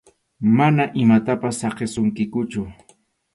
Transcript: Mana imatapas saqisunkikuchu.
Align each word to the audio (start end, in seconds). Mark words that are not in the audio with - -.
Mana 0.61 0.83
imatapas 1.03 1.55
saqisunkikuchu. 1.65 2.61